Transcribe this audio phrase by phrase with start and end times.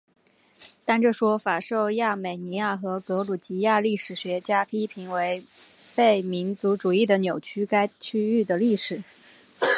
[0.83, 5.45] 但这说法受亚美尼亚和格鲁吉亚历史学家批评为
[5.95, 9.03] 被民族主义的扭曲该区域的历史。